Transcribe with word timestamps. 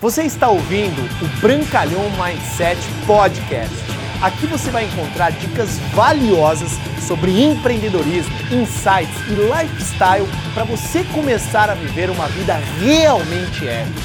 Você 0.00 0.22
está 0.22 0.48
ouvindo 0.48 0.98
o 1.22 1.40
Brancalhão 1.42 2.04
Mindset 2.12 2.80
Podcast. 3.06 3.76
Aqui 4.22 4.46
você 4.46 4.70
vai 4.70 4.86
encontrar 4.86 5.30
dicas 5.30 5.78
valiosas 5.94 6.70
sobre 7.06 7.38
empreendedorismo, 7.42 8.34
insights 8.50 9.14
e 9.28 9.34
lifestyle 9.34 10.26
para 10.54 10.64
você 10.64 11.04
começar 11.04 11.68
a 11.68 11.74
viver 11.74 12.08
uma 12.08 12.26
vida 12.28 12.54
realmente 12.78 13.68
épica. 13.68 14.00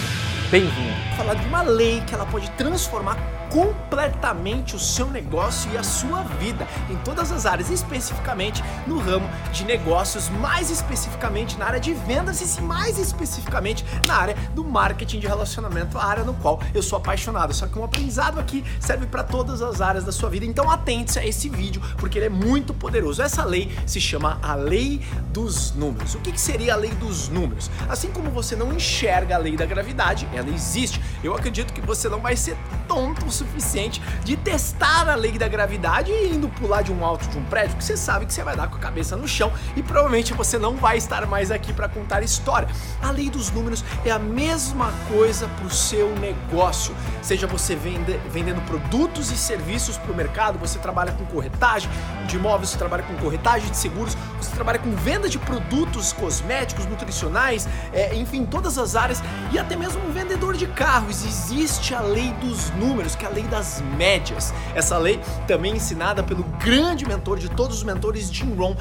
Bem-vindo! 0.51 1.15
Falar 1.15 1.35
de 1.35 1.47
uma 1.47 1.61
lei 1.61 2.01
que 2.05 2.13
ela 2.13 2.25
pode 2.25 2.51
transformar 2.51 3.15
completamente 3.55 4.75
o 4.75 4.79
seu 4.79 5.09
negócio 5.09 5.71
e 5.71 5.77
a 5.77 5.83
sua 5.83 6.23
vida 6.23 6.67
em 6.89 6.97
todas 6.97 7.31
as 7.31 7.45
áreas, 7.45 7.69
especificamente 7.69 8.61
no 8.85 8.99
ramo 8.99 9.29
de 9.53 9.63
negócios, 9.63 10.27
mais 10.27 10.69
especificamente 10.69 11.57
na 11.57 11.65
área 11.65 11.79
de 11.79 11.93
vendas 11.93 12.41
e 12.41 12.61
mais 12.61 12.99
especificamente 12.99 13.85
na 14.05 14.17
área 14.17 14.35
do 14.53 14.61
marketing 14.61 15.19
de 15.19 15.27
relacionamento, 15.27 15.97
a 15.97 16.03
área 16.03 16.25
no 16.25 16.33
qual 16.33 16.59
eu 16.73 16.83
sou 16.83 16.97
apaixonado. 16.97 17.53
Só 17.53 17.65
que 17.65 17.79
um 17.79 17.85
aprendizado 17.85 18.41
aqui 18.41 18.61
serve 18.77 19.05
para 19.05 19.23
todas 19.23 19.61
as 19.61 19.79
áreas 19.79 20.03
da 20.03 20.11
sua 20.11 20.29
vida. 20.29 20.45
Então 20.45 20.69
atente-se 20.69 21.19
a 21.19 21.25
esse 21.25 21.47
vídeo 21.47 21.81
porque 21.95 22.17
ele 22.17 22.25
é 22.25 22.29
muito 22.29 22.73
poderoso. 22.73 23.21
Essa 23.21 23.45
lei 23.45 23.73
se 23.85 24.01
chama 24.01 24.37
a 24.43 24.53
lei 24.55 25.01
dos 25.35 25.73
números. 25.73 26.15
O 26.15 26.19
que, 26.19 26.31
que 26.31 26.39
seria 26.39 26.73
a 26.73 26.77
lei 26.77 26.91
dos 26.91 27.27
números? 27.27 27.69
Assim 27.89 28.09
como 28.09 28.31
você 28.31 28.55
não 28.55 28.71
enxerga 28.71 29.35
a 29.35 29.37
lei 29.37 29.57
da 29.57 29.65
gravidade, 29.65 30.25
ela 30.33 30.49
existe. 30.49 31.01
Eu 31.21 31.35
acredito 31.35 31.73
que 31.73 31.81
você 31.81 32.07
não 32.07 32.21
vai 32.21 32.37
ser 32.37 32.55
tonto 32.87 33.25
o 33.25 33.31
suficiente 33.31 34.01
de 34.23 34.37
testar 34.37 35.09
a 35.09 35.15
lei 35.15 35.37
da 35.37 35.49
gravidade 35.49 36.09
indo 36.09 36.47
pular 36.47 36.83
de 36.83 36.93
um 36.93 37.03
alto 37.03 37.27
de 37.27 37.37
um 37.37 37.43
prédio, 37.43 37.75
que 37.75 37.83
você 37.83 37.97
sabe 37.97 38.25
que 38.25 38.33
você 38.33 38.43
vai 38.43 38.55
dar 38.55 38.69
com 38.69 38.77
a 38.77 38.79
cabeça 38.79 39.17
no 39.17 39.27
chão 39.27 39.51
e 39.75 39.83
provavelmente 39.83 40.33
você 40.33 40.57
não 40.57 40.77
vai 40.77 40.97
estar 40.97 41.27
mais 41.27 41.51
aqui 41.51 41.73
para 41.73 41.89
contar 41.89 42.23
história. 42.23 42.69
A 43.01 43.11
lei 43.11 43.29
dos 43.29 43.51
números 43.51 43.83
é 44.05 44.11
a 44.11 44.19
mesma 44.19 44.93
coisa 45.09 45.49
para 45.49 45.65
o 45.65 45.69
seu 45.69 46.15
negócio. 46.15 46.95
Seja 47.21 47.45
você 47.45 47.75
vende, 47.75 48.17
vendendo 48.31 48.61
produtos 48.61 49.31
e 49.31 49.37
serviços 49.37 49.97
para 49.97 50.13
o 50.13 50.15
mercado, 50.15 50.57
você 50.57 50.79
trabalha 50.79 51.11
com 51.11 51.25
corretagem 51.25 51.89
de 52.25 52.37
imóveis, 52.37 52.69
você 52.69 52.77
trabalha 52.77 53.03
com 53.03 53.15
corretagem 53.15 53.69
de 53.69 53.75
seguros, 53.75 54.15
você 54.39 54.51
trabalha 54.55 54.79
com 54.79 54.91
venda 54.91 55.24
de 55.29 55.39
produtos 55.39 56.13
cosméticos, 56.13 56.85
nutricionais, 56.85 57.67
é, 57.93 58.15
enfim, 58.15 58.45
todas 58.45 58.77
as 58.77 58.95
áreas 58.95 59.21
e 59.51 59.59
até 59.59 59.75
mesmo 59.75 60.05
um 60.07 60.11
vendedor 60.11 60.55
de 60.55 60.67
carros. 60.67 61.25
Existe 61.25 61.93
a 61.93 62.01
lei 62.01 62.31
dos 62.33 62.69
números, 62.71 63.15
que 63.15 63.25
é 63.25 63.27
a 63.27 63.31
lei 63.31 63.43
das 63.43 63.81
médias. 63.97 64.53
Essa 64.73 64.97
lei 64.97 65.19
também 65.47 65.75
ensinada 65.75 66.23
pelo 66.23 66.43
grande 66.59 67.05
mentor 67.05 67.37
de 67.37 67.49
todos 67.49 67.77
os 67.77 67.83
mentores, 67.83 68.31
Jim 68.31 68.53
Rohn 68.55 68.75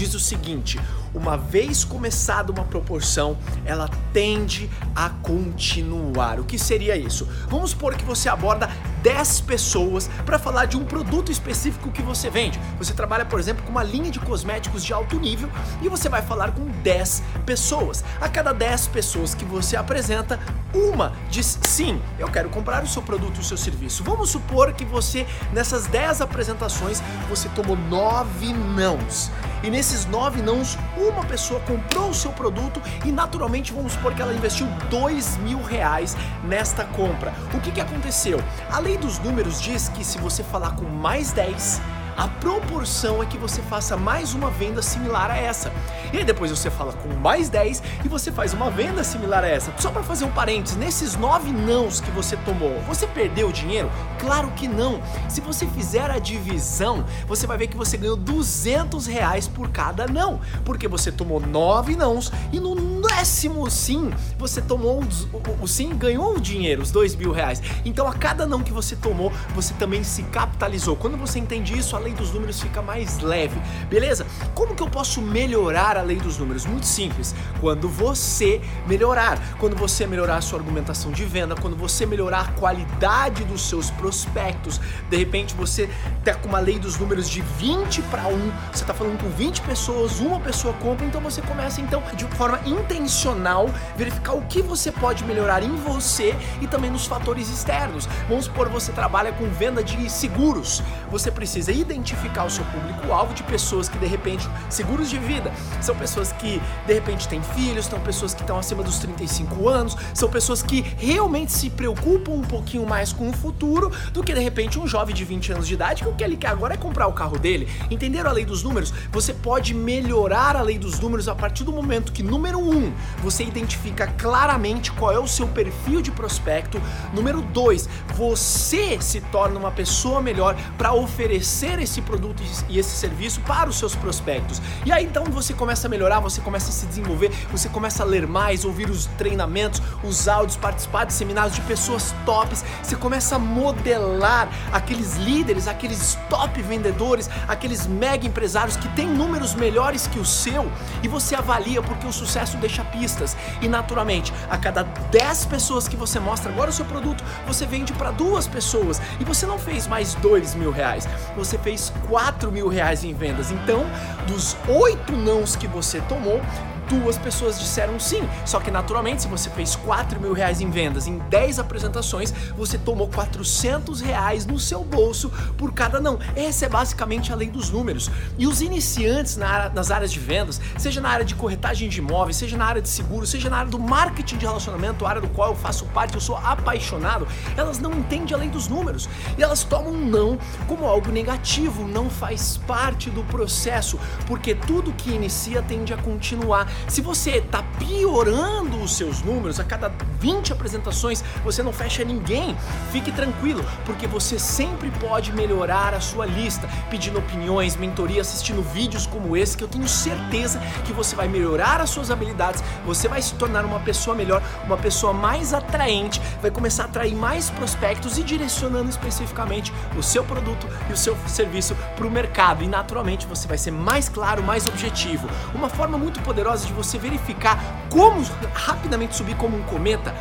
diz 0.00 0.14
o 0.14 0.20
seguinte: 0.20 0.80
uma 1.14 1.36
vez 1.36 1.84
começada 1.84 2.50
uma 2.50 2.64
proporção, 2.64 3.36
ela 3.66 3.88
tende 4.12 4.70
a 4.94 5.10
continuar. 5.10 6.40
O 6.40 6.44
que 6.44 6.58
seria 6.58 6.96
isso? 6.96 7.28
Vamos 7.48 7.70
supor 7.70 7.94
que 7.94 8.04
você 8.04 8.28
aborda 8.28 8.70
10 9.02 9.40
pessoas 9.42 10.08
para 10.24 10.38
falar 10.38 10.66
de 10.66 10.76
um 10.76 10.84
produto 10.84 11.30
específico 11.32 11.90
que 11.90 12.02
você 12.02 12.30
vende. 12.30 12.60
Você 12.78 12.92
trabalha, 12.92 13.24
por 13.24 13.38
exemplo, 13.38 13.64
com 13.64 13.70
uma 13.70 13.82
linha 13.82 14.10
de 14.10 14.20
cosméticos 14.20 14.84
de 14.84 14.92
alto 14.92 15.18
nível 15.18 15.48
e 15.82 15.88
você 15.88 16.08
vai 16.08 16.22
falar 16.22 16.52
com 16.52 16.66
10 16.82 17.22
pessoas. 17.44 18.04
A 18.20 18.28
cada 18.28 18.52
10 18.52 18.88
pessoas 18.88 19.34
que 19.34 19.44
você 19.44 19.76
apresenta, 19.76 20.38
uma 20.74 21.12
diz 21.28 21.58
sim, 21.62 22.00
eu 22.18 22.28
quero 22.28 22.48
comprar 22.48 22.82
o 22.82 22.86
seu 22.86 23.02
produto 23.02 23.36
e 23.36 23.40
o 23.40 23.44
seu 23.44 23.56
serviço. 23.56 24.04
Vamos 24.04 24.30
supor 24.30 24.72
que 24.72 24.84
você, 24.84 25.26
nessas 25.52 25.86
10 25.86 26.20
apresentações, 26.20 27.02
você 27.28 27.48
tomou 27.50 27.76
9 27.76 28.52
nãos. 28.52 29.30
E 29.62 29.68
nesses 29.68 30.06
nove 30.06 30.40
nãos, 30.40 30.78
uma 30.96 31.22
pessoa 31.24 31.60
comprou 31.60 32.10
o 32.10 32.14
seu 32.14 32.32
produto 32.32 32.80
e 33.04 33.12
naturalmente 33.12 33.72
vamos 33.72 33.92
supor 33.92 34.14
que 34.14 34.22
ela 34.22 34.32
investiu 34.32 34.66
dois 34.88 35.36
mil 35.38 35.62
reais 35.62 36.16
nesta 36.42 36.84
compra. 36.84 37.34
O 37.52 37.60
que, 37.60 37.70
que 37.70 37.80
aconteceu? 37.80 38.42
A 38.70 38.78
lei 38.78 38.96
dos 38.96 39.18
números 39.18 39.60
diz 39.60 39.88
que 39.90 40.02
se 40.02 40.18
você 40.18 40.42
falar 40.42 40.76
com 40.76 40.84
mais 40.84 41.32
10, 41.32 41.80
a 42.20 42.28
proporção 42.28 43.22
é 43.22 43.26
que 43.26 43.38
você 43.38 43.62
faça 43.62 43.96
mais 43.96 44.34
uma 44.34 44.50
venda 44.50 44.82
similar 44.82 45.30
a 45.30 45.38
essa. 45.38 45.72
E 46.12 46.18
aí 46.18 46.24
depois 46.24 46.50
você 46.50 46.70
fala 46.70 46.92
com 46.92 47.08
mais 47.14 47.48
10 47.48 47.82
e 48.04 48.08
você 48.08 48.30
faz 48.30 48.52
uma 48.52 48.70
venda 48.70 49.02
similar 49.02 49.42
a 49.42 49.48
essa. 49.48 49.72
Só 49.78 49.90
para 49.90 50.02
fazer 50.02 50.26
um 50.26 50.30
parênteses, 50.30 50.76
nesses 50.76 51.16
nove 51.16 51.50
nãos 51.50 51.98
que 51.98 52.10
você 52.10 52.36
tomou, 52.36 52.78
você 52.82 53.06
perdeu 53.06 53.50
dinheiro? 53.50 53.90
Claro 54.18 54.50
que 54.50 54.68
não. 54.68 55.00
Se 55.30 55.40
você 55.40 55.66
fizer 55.68 56.10
a 56.10 56.18
divisão, 56.18 57.06
você 57.26 57.46
vai 57.46 57.56
ver 57.56 57.68
que 57.68 57.76
você 57.76 57.96
ganhou 57.96 58.18
200 58.18 59.06
reais 59.06 59.48
por 59.48 59.70
cada 59.70 60.06
não, 60.06 60.40
porque 60.62 60.86
você 60.86 61.10
tomou 61.10 61.40
nove 61.40 61.96
nãos 61.96 62.30
e 62.52 62.60
no 62.60 63.00
décimo 63.20 63.70
sim 63.70 64.10
você 64.38 64.60
tomou 64.60 65.02
o, 65.02 65.64
o 65.64 65.68
sim 65.68 65.96
ganhou 65.96 66.36
o 66.36 66.40
dinheiro, 66.40 66.82
os 66.82 66.90
dois 66.90 67.14
mil 67.14 67.32
reais. 67.32 67.62
Então 67.84 68.06
a 68.06 68.14
cada 68.14 68.46
não 68.46 68.62
que 68.62 68.72
você 68.72 68.94
tomou, 68.96 69.32
você 69.54 69.74
também 69.74 70.02
se 70.04 70.22
capitalizou. 70.24 70.96
Quando 70.96 71.16
você 71.16 71.38
entende 71.38 71.76
isso, 71.76 71.96
além 71.96 72.09
lei 72.10 72.14
dos 72.14 72.32
números 72.32 72.60
fica 72.60 72.82
mais 72.82 73.20
leve, 73.20 73.60
beleza? 73.88 74.26
Como 74.54 74.74
que 74.74 74.82
eu 74.82 74.88
posso 74.88 75.22
melhorar 75.22 75.96
a 75.96 76.02
lei 76.02 76.16
dos 76.16 76.38
números? 76.38 76.66
Muito 76.66 76.86
simples. 76.86 77.34
Quando 77.60 77.88
você 77.88 78.60
melhorar, 78.86 79.38
quando 79.58 79.76
você 79.76 80.06
melhorar 80.06 80.36
a 80.36 80.40
sua 80.40 80.58
argumentação 80.58 81.12
de 81.12 81.24
venda, 81.24 81.54
quando 81.54 81.76
você 81.76 82.04
melhorar 82.04 82.40
a 82.40 82.52
qualidade 82.52 83.44
dos 83.44 83.62
seus 83.62 83.90
prospectos, 83.90 84.80
de 85.08 85.16
repente 85.16 85.54
você 85.54 85.88
tá 86.24 86.34
com 86.34 86.48
uma 86.48 86.58
lei 86.58 86.78
dos 86.78 86.98
números 86.98 87.28
de 87.28 87.40
20 87.40 88.02
para 88.02 88.26
1, 88.26 88.52
você 88.72 88.84
tá 88.84 88.92
falando 88.92 89.20
com 89.22 89.28
20 89.30 89.62
pessoas, 89.62 90.18
uma 90.18 90.40
pessoa 90.40 90.74
compra, 90.74 91.06
então 91.06 91.20
você 91.20 91.40
começa 91.42 91.80
então 91.80 92.02
de 92.16 92.24
forma 92.36 92.60
intencional 92.66 93.70
verificar 93.96 94.32
o 94.32 94.42
que 94.42 94.60
você 94.62 94.90
pode 94.90 95.24
melhorar 95.24 95.62
em 95.62 95.76
você 95.76 96.34
e 96.60 96.66
também 96.66 96.90
nos 96.90 97.06
fatores 97.06 97.48
externos. 97.48 98.06
Vamos 98.28 98.46
supor 98.46 98.68
você 98.68 98.90
trabalha 98.90 99.32
com 99.32 99.48
venda 99.48 99.82
de 99.82 100.10
seguros. 100.10 100.82
Você 101.10 101.30
precisa 101.30 101.70
identificar 101.70 101.99
identificar 102.00 102.44
o 102.44 102.50
seu 102.50 102.64
público-alvo 102.64 103.34
de 103.34 103.42
pessoas 103.42 103.88
que 103.88 103.98
de 103.98 104.06
repente, 104.06 104.48
seguros 104.68 105.10
de 105.10 105.18
vida, 105.18 105.52
são 105.80 105.94
pessoas 105.94 106.32
que 106.32 106.60
de 106.86 106.94
repente 106.94 107.28
têm 107.28 107.42
filhos, 107.42 107.86
são 107.86 108.00
pessoas 108.00 108.34
que 108.34 108.40
estão 108.40 108.58
acima 108.58 108.82
dos 108.82 108.98
35 108.98 109.68
anos, 109.68 109.96
são 110.14 110.28
pessoas 110.28 110.62
que 110.62 110.80
realmente 110.96 111.52
se 111.52 111.68
preocupam 111.70 112.32
um 112.32 112.42
pouquinho 112.42 112.86
mais 112.86 113.12
com 113.12 113.28
o 113.28 113.32
futuro 113.32 113.92
do 114.12 114.22
que 114.22 114.32
de 114.32 114.40
repente 114.40 114.78
um 114.78 114.86
jovem 114.86 115.14
de 115.14 115.24
20 115.24 115.52
anos 115.52 115.66
de 115.66 115.74
idade 115.74 116.02
que 116.02 116.08
o 116.08 116.14
que 116.14 116.24
ele 116.24 116.36
quer 116.36 116.48
agora 116.48 116.74
é 116.74 116.76
comprar 116.76 117.06
o 117.06 117.12
carro 117.12 117.38
dele. 117.38 117.68
Entenderam 117.90 118.30
a 118.30 118.32
lei 118.32 118.44
dos 118.44 118.62
números? 118.62 118.92
Você 119.12 119.34
pode 119.34 119.74
melhorar 119.74 120.56
a 120.56 120.62
lei 120.62 120.78
dos 120.78 120.98
números 120.98 121.28
a 121.28 121.34
partir 121.34 121.64
do 121.64 121.72
momento 121.72 122.12
que, 122.12 122.22
número 122.22 122.58
um, 122.58 122.92
você 123.18 123.44
identifica 123.44 124.06
claramente 124.06 124.90
qual 124.92 125.12
é 125.12 125.18
o 125.18 125.28
seu 125.28 125.46
perfil 125.48 126.00
de 126.00 126.10
prospecto. 126.10 126.80
Número 127.12 127.42
dois, 127.42 127.88
você 128.14 129.00
se 129.00 129.20
torna 129.20 129.58
uma 129.58 129.70
pessoa 129.70 130.22
melhor 130.22 130.56
para 130.78 130.92
oferecer 130.92 131.79
esse 131.82 132.00
produto 132.02 132.42
e 132.68 132.78
esse 132.78 132.96
serviço 132.96 133.40
para 133.42 133.68
os 133.68 133.78
seus 133.78 133.94
prospectos. 133.94 134.60
E 134.84 134.92
aí 134.92 135.04
então 135.04 135.24
você 135.24 135.52
começa 135.52 135.86
a 135.86 135.90
melhorar, 135.90 136.20
você 136.20 136.40
começa 136.40 136.70
a 136.70 136.72
se 136.72 136.86
desenvolver, 136.86 137.30
você 137.50 137.68
começa 137.68 138.02
a 138.02 138.06
ler 138.06 138.26
mais, 138.26 138.64
ouvir 138.64 138.90
os 138.90 139.06
treinamentos, 139.18 139.82
os 140.02 140.28
áudios, 140.28 140.56
participar 140.56 141.04
de 141.04 141.12
seminários 141.12 141.54
de 141.54 141.60
pessoas 141.62 142.14
tops, 142.24 142.64
você 142.82 142.96
começa 142.96 143.36
a 143.36 143.38
modelar 143.38 144.48
aqueles 144.72 145.16
líderes, 145.16 145.66
aqueles 145.66 146.18
top 146.28 146.60
vendedores, 146.62 147.28
aqueles 147.48 147.86
mega 147.86 148.26
empresários 148.26 148.76
que 148.76 148.88
têm 148.90 149.06
números 149.06 149.54
melhores 149.54 150.06
que 150.06 150.18
o 150.18 150.24
seu 150.24 150.70
e 151.02 151.08
você 151.08 151.34
avalia 151.34 151.82
porque 151.82 152.06
o 152.06 152.12
sucesso 152.12 152.56
deixa 152.56 152.84
pistas. 152.84 153.36
E 153.60 153.68
naturalmente, 153.68 154.32
a 154.48 154.56
cada 154.56 154.82
10 154.82 155.46
pessoas 155.46 155.88
que 155.88 155.96
você 155.96 156.18
mostra 156.18 156.50
agora 156.50 156.70
o 156.70 156.72
seu 156.72 156.84
produto, 156.84 157.22
você 157.46 157.66
vende 157.66 157.92
para 157.92 158.10
duas 158.10 158.46
pessoas 158.46 159.00
e 159.18 159.24
você 159.24 159.46
não 159.46 159.58
fez 159.58 159.86
mais 159.86 160.14
dois 160.14 160.54
mil 160.54 160.70
reais, 160.70 161.08
você 161.36 161.58
fez 161.58 161.69
fez 161.70 161.92
4 162.08 162.50
mil 162.50 162.66
reais 162.66 163.04
em 163.04 163.14
vendas. 163.14 163.52
Então, 163.52 163.86
dos 164.26 164.56
oito 164.68 165.12
nãos 165.12 165.54
que 165.54 165.68
você 165.68 166.00
tomou, 166.02 166.40
duas 166.90 167.16
pessoas 167.16 167.58
disseram 167.58 168.00
sim. 168.00 168.28
Só 168.44 168.58
que 168.58 168.70
naturalmente, 168.70 169.22
se 169.22 169.28
você 169.28 169.48
fez 169.48 169.76
4 169.76 170.20
mil 170.20 170.32
reais 170.32 170.60
em 170.60 170.68
vendas 170.68 171.06
em 171.06 171.18
10 171.18 171.60
apresentações, 171.60 172.32
você 172.56 172.76
tomou 172.76 173.08
400 173.08 174.00
reais 174.00 174.44
no 174.44 174.58
seu 174.58 174.82
bolso 174.84 175.30
por 175.56 175.72
cada 175.72 176.00
não. 176.00 176.18
Essa 176.34 176.66
é 176.66 176.68
basicamente 176.68 177.32
a 177.32 177.36
lei 177.36 177.48
dos 177.48 177.70
números. 177.70 178.10
E 178.36 178.46
os 178.46 178.60
iniciantes 178.60 179.36
na 179.36 179.48
área, 179.48 179.70
nas 179.70 179.90
áreas 179.90 180.12
de 180.12 180.18
vendas, 180.18 180.60
seja 180.76 181.00
na 181.00 181.08
área 181.08 181.24
de 181.24 181.36
corretagem 181.36 181.88
de 181.88 182.00
imóveis, 182.00 182.36
seja 182.36 182.56
na 182.56 182.64
área 182.64 182.82
de 182.82 182.88
seguro, 182.88 183.24
seja 183.24 183.48
na 183.48 183.58
área 183.58 183.70
do 183.70 183.78
marketing 183.78 184.36
de 184.38 184.46
relacionamento, 184.46 185.06
área 185.06 185.20
do 185.20 185.28
qual 185.28 185.50
eu 185.50 185.56
faço 185.56 185.84
parte, 185.86 186.14
eu 186.14 186.20
sou 186.20 186.36
apaixonado, 186.36 187.26
elas 187.56 187.78
não 187.78 187.92
entendem 187.92 188.34
a 188.34 188.38
lei 188.38 188.48
dos 188.48 188.66
números. 188.66 189.08
E 189.38 189.42
elas 189.42 189.62
tomam 189.62 189.92
não 189.92 190.36
como 190.66 190.84
algo 190.86 191.12
negativo, 191.12 191.86
não 191.86 192.10
faz 192.10 192.56
parte 192.56 193.10
do 193.10 193.22
processo, 193.24 193.98
porque 194.26 194.54
tudo 194.54 194.92
que 194.92 195.10
inicia 195.10 195.62
tende 195.62 195.94
a 195.94 195.96
continuar. 195.96 196.66
Se 196.88 197.00
você 197.00 197.38
está 197.38 197.62
piorando 197.78 198.82
os 198.82 198.96
seus 198.96 199.22
números, 199.22 199.60
a 199.60 199.64
cada 199.64 199.92
20 200.18 200.52
apresentações 200.52 201.22
você 201.44 201.62
não 201.62 201.72
fecha 201.72 202.04
ninguém, 202.04 202.56
fique 202.90 203.12
tranquilo, 203.12 203.64
porque 203.84 204.06
você 204.06 204.38
sempre 204.38 204.90
pode 204.92 205.32
melhorar 205.32 205.94
a 205.94 206.00
sua 206.00 206.26
lista, 206.26 206.68
pedindo 206.90 207.18
opiniões, 207.18 207.76
mentoria, 207.76 208.20
assistindo 208.20 208.62
vídeos 208.62 209.06
como 209.06 209.36
esse, 209.36 209.56
que 209.56 209.64
eu 209.64 209.68
tenho 209.68 209.88
certeza 209.88 210.60
que 210.84 210.92
você 210.92 211.14
vai 211.14 211.28
melhorar 211.28 211.80
as 211.80 211.90
suas 211.90 212.10
habilidades, 212.10 212.62
você 212.84 213.08
vai 213.08 213.22
se 213.22 213.34
tornar 213.34 213.64
uma 213.64 213.80
pessoa 213.80 214.16
melhor, 214.16 214.42
uma 214.64 214.76
pessoa 214.76 215.12
mais 215.12 215.54
atraente, 215.54 216.20
vai 216.40 216.50
começar 216.50 216.84
a 216.84 216.86
atrair 216.86 217.14
mais 217.14 217.50
prospectos 217.50 218.18
e 218.18 218.22
direcionando 218.22 218.90
especificamente 218.90 219.72
o 219.96 220.02
seu 220.02 220.24
produto 220.24 220.66
e 220.88 220.92
o 220.92 220.96
seu 220.96 221.16
serviço 221.26 221.74
para 221.96 222.06
o 222.06 222.10
mercado. 222.10 222.62
E 222.62 222.68
naturalmente 222.68 223.26
você 223.26 223.46
vai 223.46 223.58
ser 223.58 223.70
mais 223.70 224.08
claro, 224.08 224.42
mais 224.42 224.66
objetivo. 224.66 225.28
Uma 225.54 225.68
forma 225.68 225.96
muito 225.98 226.20
poderosa 226.22 226.66
de 226.70 226.76
você 226.76 226.98
verificar 226.98 227.58
como 227.90 228.24
rapidamente 228.54 229.16
subir 229.16 229.36
como 229.36 229.56
um 229.56 229.62
cometa 229.62 230.14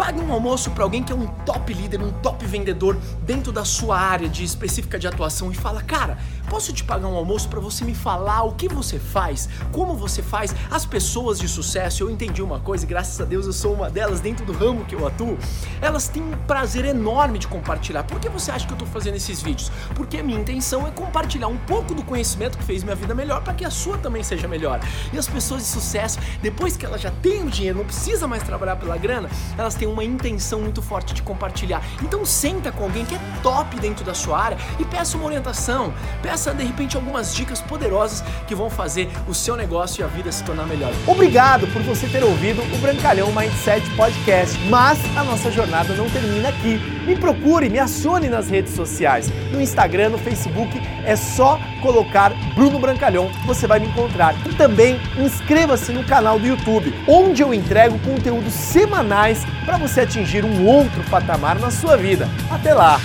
Pague 0.00 0.18
um 0.18 0.32
almoço 0.32 0.70
para 0.70 0.82
alguém 0.82 1.02
que 1.02 1.12
é 1.12 1.14
um 1.14 1.26
top 1.44 1.74
líder, 1.74 2.00
um 2.00 2.10
top 2.10 2.46
vendedor 2.46 2.96
dentro 3.20 3.52
da 3.52 3.66
sua 3.66 4.00
área 4.00 4.30
de 4.30 4.42
específica 4.42 4.98
de 4.98 5.06
atuação 5.06 5.52
e 5.52 5.54
fala: 5.54 5.82
"Cara, 5.82 6.16
posso 6.48 6.72
te 6.72 6.82
pagar 6.82 7.06
um 7.06 7.14
almoço 7.14 7.46
para 7.50 7.60
você 7.60 7.84
me 7.84 7.94
falar 7.94 8.44
o 8.44 8.54
que 8.54 8.66
você 8.66 8.98
faz, 8.98 9.46
como 9.70 9.94
você 9.94 10.22
faz, 10.22 10.56
as 10.70 10.86
pessoas 10.86 11.38
de 11.38 11.46
sucesso". 11.46 12.02
Eu 12.02 12.08
entendi 12.08 12.40
uma 12.40 12.58
coisa, 12.60 12.86
e 12.86 12.88
graças 12.88 13.20
a 13.20 13.26
Deus 13.26 13.44
eu 13.44 13.52
sou 13.52 13.74
uma 13.74 13.90
delas 13.90 14.20
dentro 14.20 14.46
do 14.46 14.54
ramo 14.54 14.86
que 14.86 14.94
eu 14.94 15.06
atuo. 15.06 15.36
Elas 15.82 16.08
têm 16.08 16.22
um 16.22 16.34
prazer 16.46 16.86
enorme 16.86 17.38
de 17.38 17.46
compartilhar. 17.46 18.02
Por 18.04 18.18
que 18.18 18.30
você 18.30 18.50
acha 18.50 18.66
que 18.66 18.72
eu 18.72 18.76
estou 18.76 18.88
fazendo 18.88 19.16
esses 19.16 19.42
vídeos? 19.42 19.70
Porque 19.94 20.16
a 20.16 20.22
minha 20.22 20.40
intenção 20.40 20.86
é 20.86 20.90
compartilhar 20.90 21.48
um 21.48 21.58
pouco 21.58 21.94
do 21.94 22.02
conhecimento 22.02 22.56
que 22.56 22.64
fez 22.64 22.82
minha 22.82 22.96
vida 22.96 23.14
melhor 23.14 23.42
para 23.42 23.52
que 23.52 23.66
a 23.66 23.70
sua 23.70 23.98
também 23.98 24.22
seja 24.22 24.48
melhor. 24.48 24.80
E 25.12 25.18
as 25.18 25.28
pessoas 25.28 25.60
de 25.60 25.68
sucesso, 25.68 26.18
depois 26.40 26.74
que 26.74 26.86
elas 26.86 27.02
já 27.02 27.10
têm 27.22 27.42
o 27.42 27.50
dinheiro, 27.50 27.76
não 27.76 27.84
precisa 27.84 28.26
mais 28.26 28.42
trabalhar 28.42 28.76
pela 28.76 28.96
grana, 28.96 29.28
elas 29.58 29.74
têm 29.74 29.89
uma 29.90 30.04
intenção 30.04 30.60
muito 30.60 30.80
forte 30.80 31.14
de 31.14 31.22
compartilhar. 31.22 31.82
Então 32.02 32.24
senta 32.24 32.72
com 32.72 32.84
alguém 32.84 33.04
que 33.04 33.14
é 33.14 33.20
top 33.42 33.78
dentro 33.78 34.04
da 34.04 34.14
sua 34.14 34.38
área 34.38 34.58
e 34.78 34.84
peça 34.84 35.16
uma 35.16 35.26
orientação, 35.26 35.92
peça 36.22 36.52
de 36.54 36.64
repente 36.64 36.96
algumas 36.96 37.34
dicas 37.34 37.60
poderosas 37.60 38.22
que 38.46 38.54
vão 38.54 38.70
fazer 38.70 39.10
o 39.28 39.34
seu 39.34 39.56
negócio 39.56 40.02
e 40.02 40.04
a 40.04 40.06
vida 40.06 40.30
se 40.32 40.44
tornar 40.44 40.66
melhor. 40.66 40.92
Obrigado 41.06 41.66
por 41.68 41.82
você 41.82 42.06
ter 42.06 42.22
ouvido 42.22 42.62
o 42.74 42.78
Brancalhão 42.78 43.32
Mindset 43.32 43.88
Podcast, 43.96 44.58
mas 44.68 44.98
a 45.16 45.24
nossa 45.24 45.50
jornada 45.50 45.94
não 45.94 46.08
termina 46.08 46.48
aqui. 46.48 46.78
Me 47.06 47.16
procure, 47.16 47.68
me 47.68 47.78
acione 47.78 48.28
nas 48.28 48.48
redes 48.48 48.74
sociais, 48.74 49.28
no 49.50 49.60
Instagram, 49.60 50.10
no 50.10 50.18
Facebook, 50.18 50.80
é 51.04 51.16
só 51.16 51.58
colocar 51.82 52.32
Bruno 52.54 52.78
Brancalhão, 52.78 53.30
você 53.46 53.66
vai 53.66 53.80
me 53.80 53.86
encontrar. 53.86 54.34
E 54.46 54.54
também 54.54 55.00
inscreva-se 55.18 55.92
no 55.92 56.04
canal 56.04 56.38
do 56.38 56.46
YouTube, 56.46 56.94
onde 57.08 57.42
eu 57.42 57.52
entrego 57.52 57.98
conteúdos 58.00 58.52
semanais 58.52 59.44
para 59.64 59.78
você 59.80 60.02
atingir 60.02 60.44
um 60.44 60.64
outro 60.66 61.02
patamar 61.10 61.58
na 61.58 61.70
sua 61.70 61.96
vida. 61.96 62.28
Até 62.50 62.74
lá! 62.74 63.00